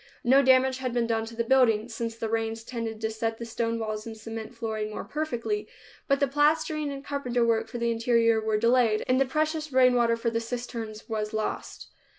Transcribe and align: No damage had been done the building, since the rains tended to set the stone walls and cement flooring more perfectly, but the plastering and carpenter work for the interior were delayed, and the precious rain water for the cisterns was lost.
No 0.23 0.41
damage 0.41 0.79
had 0.79 0.93
been 0.93 1.05
done 1.05 1.25
the 1.25 1.43
building, 1.43 1.87
since 1.87 2.15
the 2.15 2.27
rains 2.27 2.63
tended 2.63 2.99
to 3.01 3.11
set 3.11 3.37
the 3.37 3.45
stone 3.45 3.77
walls 3.77 4.07
and 4.07 4.17
cement 4.17 4.55
flooring 4.55 4.89
more 4.89 5.03
perfectly, 5.03 5.67
but 6.07 6.19
the 6.19 6.27
plastering 6.27 6.91
and 6.91 7.05
carpenter 7.05 7.45
work 7.45 7.67
for 7.67 7.77
the 7.77 7.91
interior 7.91 8.41
were 8.41 8.57
delayed, 8.57 9.03
and 9.07 9.21
the 9.21 9.25
precious 9.25 9.71
rain 9.71 9.93
water 9.93 10.15
for 10.17 10.31
the 10.31 10.39
cisterns 10.41 11.07
was 11.07 11.33
lost. 11.33 11.91